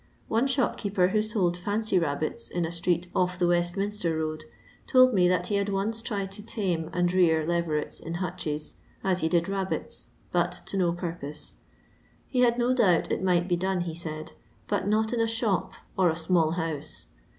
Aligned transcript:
One 0.29 0.47
shopkeeper 0.47 1.09
who 1.09 1.21
sold 1.21 1.55
foncy 1.55 2.01
rabbits 2.01 2.49
in 2.49 2.65
a 2.65 2.71
street 2.71 3.05
off 3.15 3.37
the 3.37 3.45
Westminster 3.45 4.17
road 4.17 4.45
told 4.87 5.13
me 5.13 5.27
that 5.27 5.45
he 5.45 5.57
had 5.57 5.69
once 5.69 6.01
tried 6.01 6.31
to 6.31 6.41
tame 6.43 6.89
and 6.91 7.13
rear 7.13 7.45
levereU 7.45 8.01
in 8.01 8.15
hutches, 8.15 8.77
as 9.03 9.21
he 9.21 9.29
did 9.29 9.47
rabbits, 9.47 10.09
but 10.31 10.61
to 10.65 10.75
no 10.77 10.91
purpose. 10.91 11.53
He 12.25 12.39
had 12.39 12.57
no 12.57 12.73
doubt 12.73 13.11
it 13.11 13.21
might 13.21 13.47
be 13.47 13.55
done, 13.55 13.81
he 13.81 13.93
said, 13.93 14.31
but 14.67 14.87
not 14.87 15.13
in 15.13 15.21
a 15.21 15.27
shop 15.27 15.73
or 15.95 16.09
a 16.09 16.15
small 16.15 16.53
house. 16.53 17.05